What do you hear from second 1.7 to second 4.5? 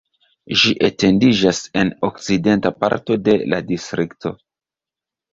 en okcidenta parto de la distrikto.